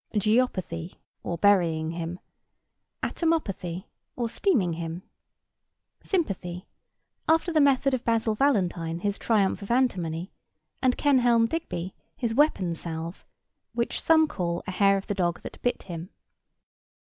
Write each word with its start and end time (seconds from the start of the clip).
Geopathy, 0.15 0.95
or 1.21 1.37
burying 1.37 1.91
him. 1.91 2.19
Atmopathy, 3.03 3.85
or 4.15 4.29
steaming 4.29 4.73
him. 4.73 5.03
Sympathy, 6.01 6.65
after 7.29 7.53
the 7.53 7.61
method 7.61 7.93
of 7.93 8.03
Basil 8.03 8.33
Valentine 8.33 8.97
his 9.01 9.19
Triumph 9.19 9.61
of 9.61 9.69
Antimony, 9.69 10.31
and 10.81 10.97
Kenelm 10.97 11.45
Digby 11.47 11.93
his 12.17 12.33
Weapon 12.33 12.73
salve, 12.73 13.23
which 13.73 14.01
some 14.01 14.27
call 14.27 14.63
a 14.65 14.71
hair 14.71 14.97
of 14.97 15.05
the 15.05 15.13
dog 15.13 15.43
that 15.43 15.61
bit 15.61 15.83
him. 15.83 16.09